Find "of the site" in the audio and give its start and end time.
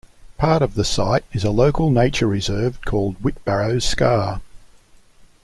0.63-1.25